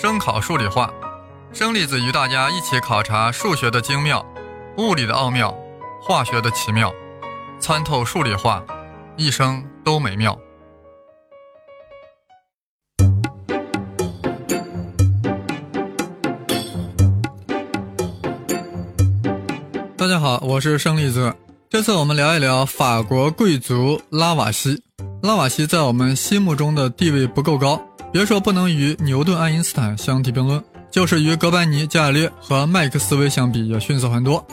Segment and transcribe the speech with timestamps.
[0.00, 0.90] 声考数理化，
[1.52, 4.24] 生粒子与大家一起考察数学的精妙、
[4.78, 5.54] 物理的奥妙、
[6.00, 6.90] 化学的奇妙，
[7.58, 8.64] 参透数理化，
[9.18, 10.34] 一生都美妙。
[19.98, 21.36] 大家好，我是生粒子。
[21.68, 24.82] 这次我们聊一聊法国贵族拉瓦锡。
[25.22, 27.78] 拉瓦锡在我们心目中的地位不够高，
[28.12, 30.60] 别说不能与牛顿、爱因斯坦相提并论，
[30.90, 34.44] 就是与哥白尼、伽利略和麦克斯韦相比也逊色很多。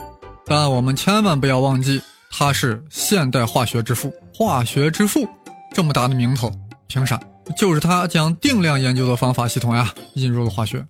[0.46, 5.28] 但我们千万不要忘记，他是现代化学之父，化学之父
[5.74, 6.52] 这么大的名头，
[6.86, 7.20] 凭啥？
[7.56, 10.84] 就是他将定量研究的方法系统呀引入了化学。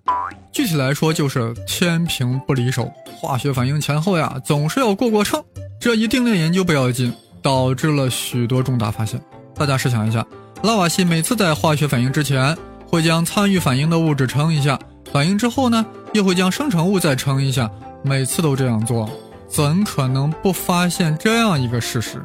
[0.52, 5.42] 具体来说，就是天平不离手，化学反应前后呀总是要过过秤。
[5.80, 9.18] 这一定量研究不要紧，导致了许多重大发现。
[9.54, 10.24] 大家试想一下，
[10.62, 12.56] 拉瓦锡每次在化学反应之前，
[12.86, 14.76] 会将参与反应的物质称一下；
[15.12, 17.70] 反应之后呢，又会将生成物再称一下。
[18.02, 19.08] 每次都这样做，
[19.48, 22.20] 怎可能不发现这样一个事实：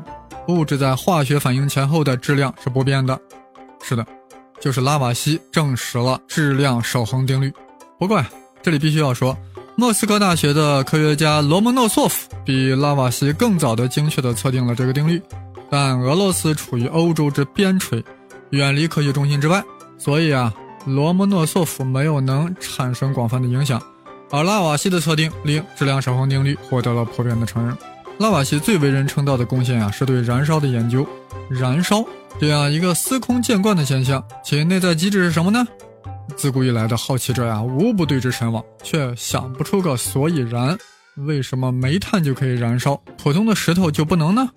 [0.47, 3.19] 物质在化学反应前后的质量是不变的。
[3.83, 4.05] 是的，
[4.59, 7.53] 就是拉瓦锡证实了质量守恒定律。
[7.99, 8.27] 不过呀，
[8.63, 9.37] 这里必须要说，
[9.75, 15.21] 莫斯科大学的科学家罗蒙诺索夫比拉瓦锡更早的精确地测定了这个定律。
[15.69, 18.03] 但俄罗斯处于欧洲之边陲，
[18.53, 19.63] 远离科学中心之外，
[19.97, 20.53] 所以啊，
[20.85, 23.81] 罗莫诺索夫没有能产生广泛的影响。
[24.29, 27.75] 而拉瓦锡的测定令质量守恒定律获得了普遍的承认。
[28.19, 31.03] 拉瓦锡最为人称道的贡献啊，是对燃烧的研究。
[31.49, 32.05] 燃烧
[32.39, 35.65] 这样一个司空见惯的现象，其内在机制是什么呢？
[36.35, 40.77] 自古以来的好奇者呀，无不对之神往，却想不出个所以然。
[41.25, 44.47] 为什么煤炭就可以燃烧，普通的石头就不能呢？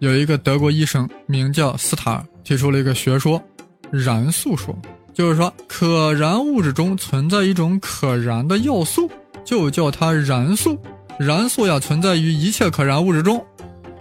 [0.00, 3.40] 有一个德国医生名叫斯塔尔，提出了一个学说——
[3.92, 4.76] 燃素说，
[5.14, 9.08] 就是说可燃物质中存在一种可燃的要素，
[9.44, 10.76] 就叫它燃素。
[11.16, 13.40] 燃素呀，存在于一切可燃物质中。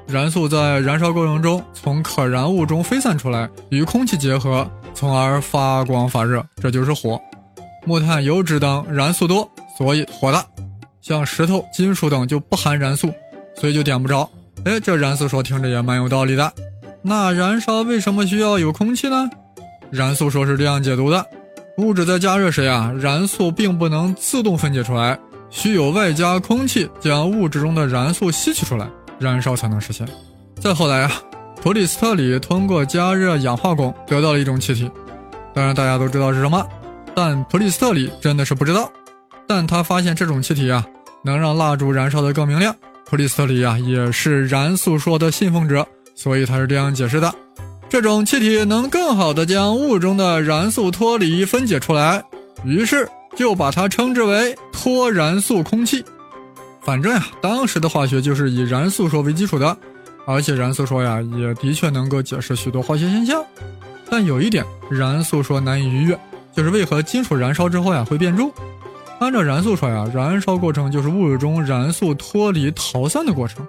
[0.07, 7.21] 燃素在燃烧过程中从可燃物中飞散出来，与空气结合，从而发光发热，这就是火。
[7.85, 9.47] 木炭、油脂等燃素多，
[9.77, 10.41] 所以火大；
[11.03, 13.13] 像石头、金属等就不含燃素，
[13.55, 14.27] 所以就点不着。
[14.65, 16.51] 哎，这燃素说听着也蛮有道理的。
[17.01, 19.29] 那燃烧为什么需要有空气呢？
[19.89, 21.25] 燃素说是这样解读的：
[21.77, 25.17] 物质在加热时呀，燃素并不能自动分解出来，
[25.49, 28.87] 需有外加空气将物质中的燃素吸取出来，
[29.17, 30.07] 燃烧才能实现。
[30.59, 31.11] 再后来啊，
[31.61, 34.91] 普里斯特里通过加热氧化汞得到了一种气体，
[35.53, 36.65] 当然大家都知道是什么，
[37.15, 38.91] 但普里斯特里真的是不知道。
[39.47, 40.85] 但他发现这种气体啊，
[41.23, 42.75] 能让蜡烛燃烧得更明亮。
[43.05, 45.87] 普里斯特里啊，也是燃素说的信奉者，
[46.19, 47.33] 所以他是这样解释的：
[47.87, 52.21] 这种气体能更好的将物中的燃素脱离分解出来，
[52.65, 53.07] 于是
[53.37, 56.03] 就把它称之为脱燃素空气。
[56.81, 59.77] 反正呀，当时的化学就是以燃素说为基础的，
[60.27, 63.41] 而且燃素说呀，也的确能够解释许多化学现象。
[64.09, 66.19] 但有一点，燃素说难以逾越，
[66.53, 68.51] 就是为何金属燃烧之后呀会变重。
[69.21, 73.65] 按照燃素说呀，燃烧过程就是物质中燃素脱离逃散的过程，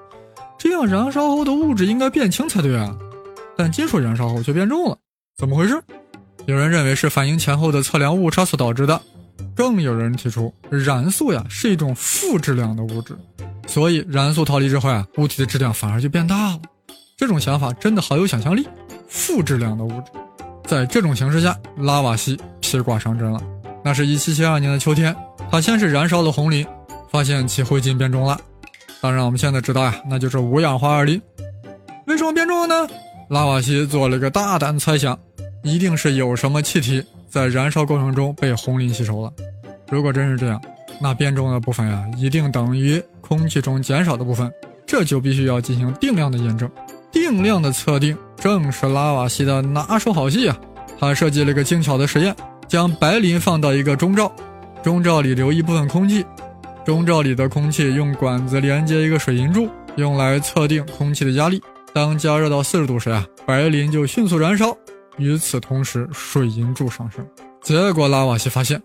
[0.63, 2.95] 这样燃烧后的物质应该变轻才对啊。
[3.57, 4.97] 但金属燃烧后却变重了，
[5.39, 5.83] 怎么回事？
[6.45, 9.01] 有人认为是反应前后的测量误差所导致的，
[9.57, 13.17] 更有人提出燃素呀是一种负质量的物质，
[13.67, 16.61] 所以燃素逃离之后呀，物体的质量反而就变大了。
[17.17, 18.69] 这种想法真的好有想象力，
[19.09, 20.11] 负质量的物质。
[20.67, 23.43] 在这种形势下，拉瓦锡披挂上阵了。
[23.83, 25.17] 那是一七七二年的秋天。
[25.51, 26.65] 他先是燃烧了红磷，
[27.11, 28.41] 发现其灰烬变重了。
[29.01, 31.21] 当然，我们现在知道呀，那就是五氧化二磷。
[32.07, 32.93] 为什么变重了呢？
[33.29, 35.19] 拉瓦锡做了个大胆猜想，
[35.63, 39.33] 一定是有什么气体在燃烧过程中被红磷吸收了。
[39.89, 40.61] 如果真是这样，
[41.01, 44.53] 那变重的部分呀，一定等于空气中减少的部分。
[44.87, 46.69] 这就必须要进行定量的验证。
[47.13, 50.59] 定量的测定正是拉瓦锡的拿手好戏啊！
[50.99, 52.35] 他设计了一个精巧的实验，
[52.69, 54.31] 将白磷放到一个中罩。
[54.83, 56.25] 中罩里留一部分空气，
[56.85, 61.63] 中罩里的空气用管子连接一个水银柱，用来测定空气的压力。
[61.93, 64.77] 当加热到四十度时啊，白磷就迅速燃烧。
[65.19, 67.27] 与此同时，水银柱上升。
[67.63, 68.81] 结果拉瓦锡发现，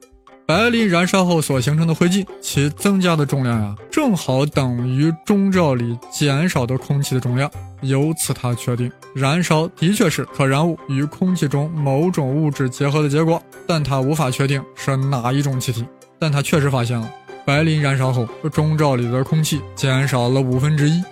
[0.45, 7.49] 白磷燃烧后所形成的灰烬，其增加的重量呀，正好等于中罩里减少的空气的重量。
[7.81, 15.85] 由此，他确定燃烧的确是可燃物与空气中某种物质结合的结果，但他无法确定是哪一种气体。
[16.19, 17.09] 但他确实发现了，
[17.45, 21.03] 白磷燃烧后，中罩里的空气减少了五分之一。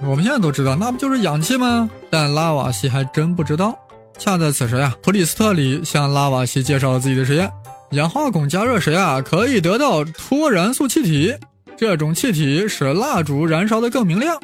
[0.00, 1.90] 我们现在都知道，那不就是氧气吗？
[2.08, 3.76] 但拉瓦锡还真不知道。
[4.16, 7.50] 恰在此时呀，普里斯特里向拉瓦锡介绍了自己的实验。
[7.92, 11.34] 氧化汞加热时啊，可以得到脱燃素气体，
[11.76, 14.38] 这种气体使蜡烛燃烧的更明亮。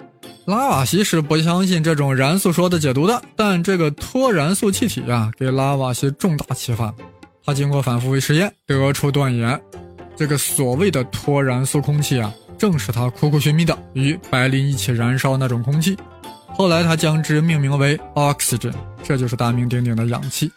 [0.46, 6.92] 拉瓦锡是不相信这种燃素说的解读的，但这个脱燃素气体啊，给拉瓦锡重大启发。
[7.44, 9.60] 他经过反复实验，得出断言：
[10.16, 15.96] 这个所谓的脱燃素空气啊，正是他苦苦寻觅的与白磷一起燃烧那种空气。
[16.48, 18.72] 后来他将之命名为 oxygen，
[19.02, 20.50] 这就是大名鼎鼎的氧气。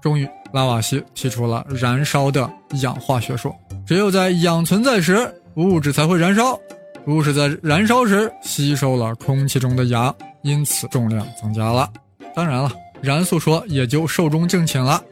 [0.00, 2.50] 终于，拉瓦锡提出了燃烧的
[2.80, 3.54] 氧化学说：
[3.86, 6.58] 只有在氧存在时，物质才会燃烧。
[7.06, 11.88] 物质在燃烧时吸收了空气中的氧，因此重量增加了。
[12.34, 15.02] 当然了，燃素说也就寿终正寝了。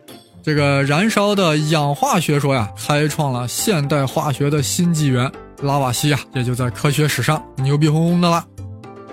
[0.42, 5.30] 这个燃烧的氧化学说呀，开创了现代化学的新纪元。
[5.62, 8.44] 拉瓦锡呀，也就在科学史上牛逼哄哄的了。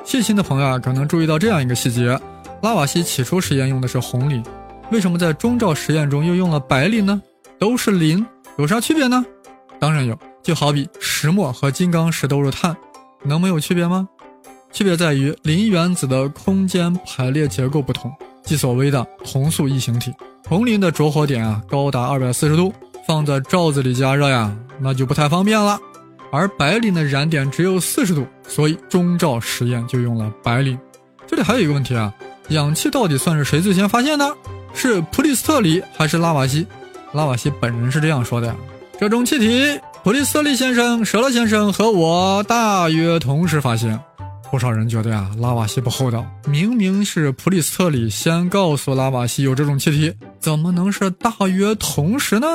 [0.05, 2.17] 细心的朋友啊，可能注意到这样一个细节：
[2.61, 4.41] 拉瓦锡起初实验用的是红磷，
[4.89, 7.21] 为什么在中照实验中又用了白磷呢？
[7.59, 8.25] 都是磷，
[8.57, 9.25] 有啥区别呢？
[9.79, 10.17] 当然有。
[10.41, 12.73] 就好比石墨和金刚石都是碳，
[13.25, 14.07] 能没有区别吗？
[14.71, 18.09] 区别在于磷原子的空间排列结构不同，
[18.47, 20.13] 即所谓的同素异形体。
[20.47, 22.73] 红磷的着火点啊高达二百四十度，
[23.05, 25.77] 放在罩子里加热呀，那就不太方便了。
[26.31, 30.79] 而白磷的燃点只有四十度，所以中罩实验就用了白磷。
[31.27, 32.13] 这里还有一个问题啊，
[32.47, 34.33] 氧气到底算是谁最先发现的？
[34.73, 36.65] 是普里斯特里还是拉瓦锡？
[37.11, 38.55] 拉瓦锡本人是这样说的呀，
[38.97, 39.79] 这种气体。
[40.03, 43.99] 普利斯特利先生、舍勒先生和我大约同时发现。
[44.49, 46.25] 不少人觉得呀，拉瓦锡不厚道。
[46.47, 52.47] 明明是普里斯特里先告诉拉瓦锡有这种气体，怎么能是大约同时呢？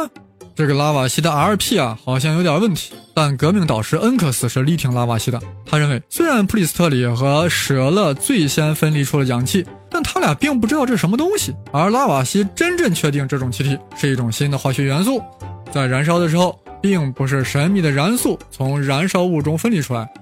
[0.54, 2.92] 这个拉瓦锡的 RP 啊，好像有点问题。
[3.14, 5.40] 但革命导师恩克斯是力挺拉瓦锡的。
[5.66, 11.54] 他认为，虽然普里斯特里和舍勒最先分离出了氧气，但他俩并不知道这是什么东西。
[11.72, 15.22] 而拉瓦锡真正确定这种气体是一种新的化学元素，
[15.70, 16.58] 在燃烧的时候。
[16.82, 20.12] 并不是神秘的燃素从燃烧物中分离出来，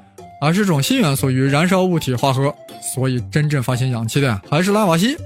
[0.41, 2.55] 而是种新元素与燃烧物体化合。
[2.95, 5.17] 所以，真正发现氧气的，还是拉瓦锡。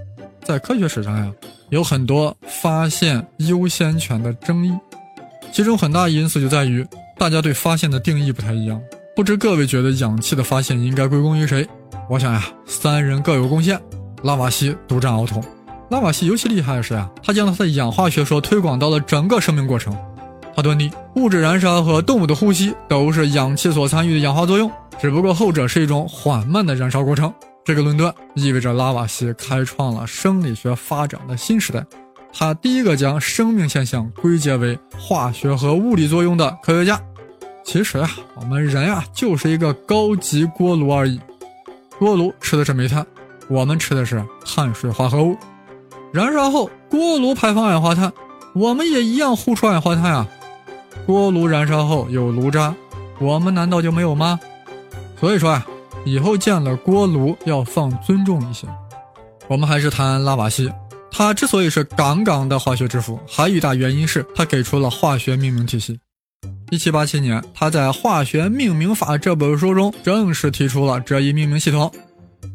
[0.42, 1.32] 在科学史上呀，
[1.70, 4.72] 有很多发现优先权的争议，
[5.52, 8.78] 其中很大因素就在于大家对发现的定义不太一样。
[9.16, 11.66] 不知各位觉得氧气的发现应该归功于谁？
[12.10, 13.80] 我想呀，三人各有贡献，
[14.22, 15.40] 拉瓦锡独占鳌头。
[15.88, 19.96] 拉瓦锡尤其厉害的是呀，他将他的氧化学说推广到了整个生命过程。
[20.56, 24.70] 他断定，物质燃烧和动物的呼吸都是氧气所参与的氧化作用，
[25.00, 27.32] 只不过后者是一种缓慢的燃烧过程。
[27.64, 31.84] 这个论断意味着拉瓦锡开创了生理学发展的新时代。
[32.32, 37.00] 他第一个将生命现象归结为化学和物理作用的科学家。
[37.64, 41.18] 其实啊，我们人啊就是一个高级锅炉而已。
[41.98, 43.06] 锅炉吃的是煤炭，
[43.48, 45.36] 我们吃的是碳水化合物。
[46.12, 48.12] 燃烧后，锅炉排放二氧化碳，
[48.54, 50.28] 我们也一样呼出二氧化碳啊。
[51.06, 52.74] 锅炉燃烧后有炉渣，
[53.18, 54.38] 我们难道就没有吗？
[55.24, 55.66] 所以说啊，
[56.04, 58.66] 以后见了锅炉要放尊重一些。
[59.48, 60.70] 我们还是谈拉瓦锡，
[61.10, 65.98] 他之所以是杠杠的化学之父，还有一大原因是他给出了化学命名体系。
[66.70, 71.90] 一七八七年，他在《化学命名法》这本书中正式提出了这一命名系统。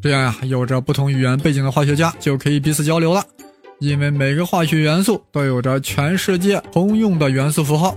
[0.00, 3.20] 这样呀，有着不同语言背景的化学家就可以彼此交流了，
[3.80, 7.92] 因为每个化学元素都有着全世界通用的元素符号。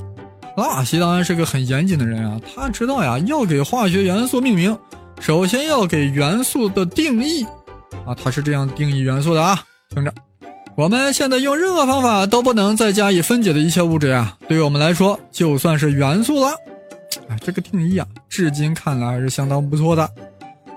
[0.55, 4.77] 拉瓦锡当然是个很严谨的人啊，他知道呀，要给化学元素命名，
[5.19, 7.43] 首先要给元素的定义
[8.05, 10.13] 啊，他是这样定义元素的啊，听着，
[10.75, 16.51] 我们现在用任何方法都不能再加以分解的一切物质呀，对于我们来说就算是元素了。
[17.29, 20.07] 哎，这个定义啊，至今看来还是相当不错的，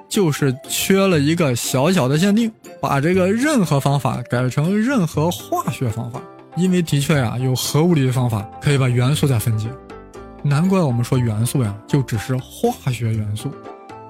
[0.08, 6.20] 就是缺了一个小小的限定，把这个任何方法改成任何化学方法。
[6.56, 9.68] 因为的确呀，有核物理的方法可以把元素再分解，
[10.42, 13.50] 难怪我们说元素呀，就只是化学元素。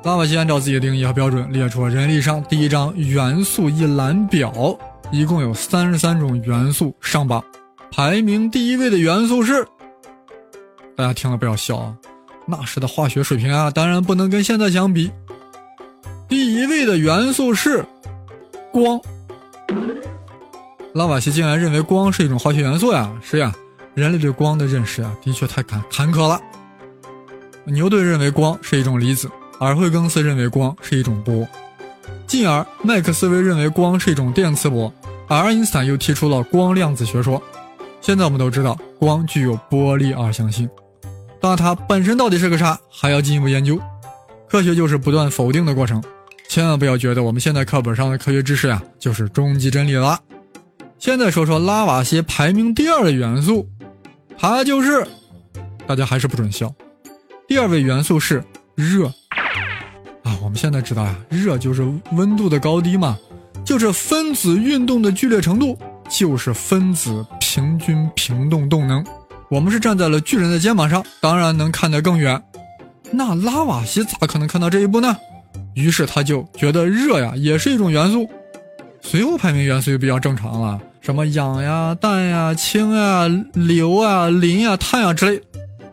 [0.04, 4.78] 拉瓦锡按照自己的定义和标准，列出了人力上第一张元素一览表，
[5.10, 7.42] 一共有三十三种元素上榜，
[7.90, 9.66] 排名第一位的元素是，
[10.96, 11.96] 大家听了不要笑啊，
[12.46, 15.10] 那时的化学水平啊，当然不能跟现在相比。
[16.28, 17.84] 第一位的元素是
[18.72, 19.00] 光。
[20.96, 23.12] 拉瓦锡竟然认为光是一种化学元素呀？
[23.20, 23.54] 是呀，
[23.92, 26.40] 人类对光的认识啊，的确太坎坎坷了。
[27.66, 31.46] 牛顿认为光是一种离子，而惠更斯认为光是一种波，
[32.26, 34.90] 进而麦克斯韦认为光是一种电磁波，
[35.28, 37.42] 而爱因斯坦又提出了光量子学说。
[38.00, 40.66] 现在我们都知道光具有波粒二象性，
[41.42, 43.78] 但它本身到底是个啥，还要进一步研究。
[44.48, 46.02] 科学就是不断否定的过程，
[46.48, 50.18] 千万不要觉得我们现在课本上的科学知识呀，就是终极真理了。
[50.98, 53.68] 现在说说拉瓦锡排名第二的元素，
[54.38, 55.06] 它就是。
[55.86, 56.74] 大家还是不准笑。
[57.46, 58.42] 第二位元素是
[58.74, 59.06] 热
[60.24, 63.16] 啊，我们现在知道呀，热就是温度的高低嘛，
[63.64, 69.04] 就是分子运动的剧烈程度，就是分子平均平动动能。
[69.48, 72.42] 我们是站在了巨人的肩膀上，当然能看得更远。
[73.12, 75.16] 那拉瓦锡咋可能看到这一步呢？
[75.74, 78.28] 于是他就觉得热呀也是一种元素。
[79.08, 85.40] 随后排名元素就比较正常了，什么氧呀、氮呀、氢呀、硫啊、磷呀、碳呀之类。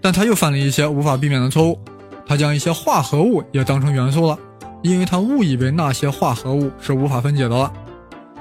[0.01, 1.79] 但他又犯了一些无法避免的错误，
[2.25, 4.35] 他将一些化合物也当成元素了，
[4.81, 7.71] 因为他误以为那些化合物是无法分解的了。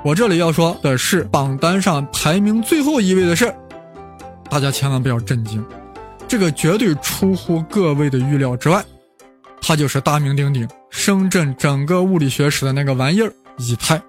[0.03, 3.55] 我这里要说的是，榜单上排名最后一位的是。
[4.49, 5.63] 大家千万不要震惊，
[6.27, 8.83] 这个绝对出乎各位的预料之外，
[9.61, 14.01] 他就是大名鼎鼎、声震整个物理学史的那个玩意儿——以太。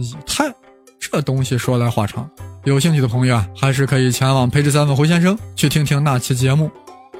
[0.00, 0.44] 以太，
[0.98, 2.28] 这东西说来话长，
[2.64, 6.70] 有兴趣的朋友啊，还是可以前往培智三问胡先生去听听那期节目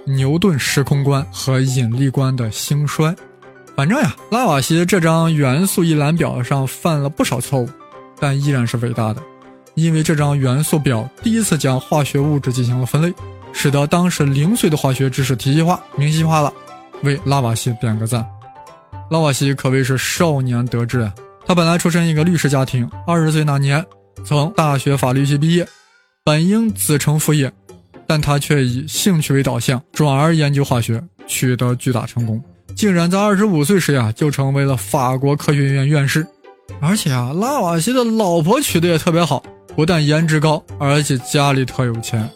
[0.13, 3.11] 《牛顿时空观和引力观的兴衰》。
[3.77, 7.69] 反正呀，拉瓦锡这张元素一览表上犯了不少错误，
[8.19, 9.23] 但依然是伟大的。
[9.75, 13.13] 因为这张元素表第一次将化学物质进行了分类，
[13.53, 16.53] 使得当时零碎的化学知识体系化、明晰化了，
[17.03, 18.27] 为拉瓦锡点个赞。
[19.11, 21.15] 拉瓦锡可谓是少年得志啊！
[21.51, 23.85] 他本来出身一个律师家庭，二十岁那年
[24.25, 25.67] 从大学法律系毕业，
[26.23, 27.53] 本应子承父业，
[28.07, 32.41] 但他却以兴趣为导向，转而研究化学，取得巨大成功，
[32.77, 36.25] 竟然在二十五岁时呀就成为了法国科学院院士。
[36.81, 39.43] 而且啊，拉瓦锡的老婆娶的也特别好。
[39.75, 42.31] 不但颜值高，而且家里特有钱，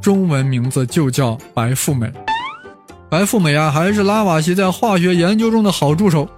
[0.00, 2.08] 中文名字就叫白富美。
[3.08, 6.28] 白富美啊，还是拉瓦锡在化学研究中的好助手，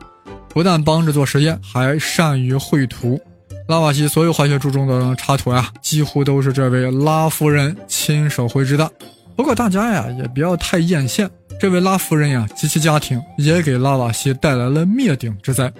[0.52, 3.20] 不但帮着做实验，还善于绘图。
[3.68, 8.90] 拉瓦锡所有化学书中的插图啊，几乎都是这位拉夫人亲手绘制的。
[9.34, 11.28] 不过大家呀，也不要太艳羡，
[11.58, 15.72] 这位拉夫人呀及其家庭也给拉瓦锡带来了灭顶之灾。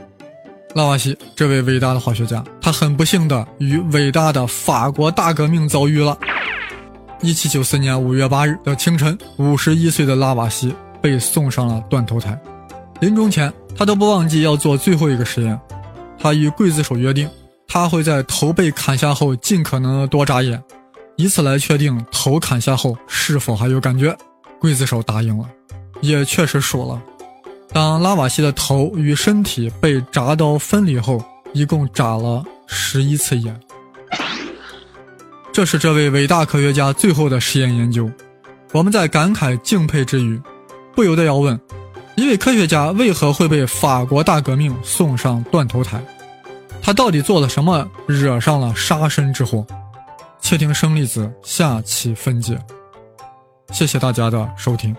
[0.75, 6.17] 拉瓦锡这位伟大的化学家，他很不幸的与伟大的法国大革命遭遇了。
[7.21, 12.39] 一七九四年五月八日的清晨，五十一岁的拉瓦锡被送上了断头台。
[13.03, 15.61] 临终前，他都不忘记要做最后一个实验。
[16.21, 17.29] 他与刽子手约定，
[17.67, 20.63] 他会在头被砍下后尽可能的多眨眼，
[21.17, 24.17] 以此来确定头砍下后是否还有感觉。
[24.61, 25.45] 刽子手答应了，
[26.01, 27.03] 也确实数了。
[27.73, 31.21] 当拉瓦锡的头与身体被铡刀分离后，
[31.53, 33.61] 一共眨了十一次眼。
[35.53, 38.09] 这是这位伟大科学家最后的实验研究。
[38.71, 40.41] 我们在感慨敬佩之余，
[40.95, 41.59] 不由得要问：
[42.15, 46.03] 一位科学家为何会被法国大革命送上断头台？
[46.83, 49.67] 他到底做了什么，惹上了杀身之祸？
[50.41, 52.59] 且听生粒子下期分解。
[53.73, 54.95] 谢谢大家的收听。